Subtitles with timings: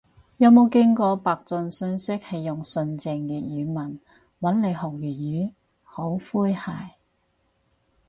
[0.37, 3.99] 有冇見過白撞訊息係用純正粵語問，
[4.39, 5.51] 搵你學粵語？
[5.83, 6.89] 好詼諧